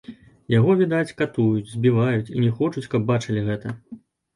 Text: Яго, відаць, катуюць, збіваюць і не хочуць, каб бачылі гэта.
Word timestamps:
Яго, 0.53 0.75
відаць, 0.79 1.15
катуюць, 1.21 1.67
збіваюць 1.75 2.29
і 2.35 2.43
не 2.45 2.51
хочуць, 2.59 2.89
каб 2.97 3.09
бачылі 3.15 3.51
гэта. 3.53 3.81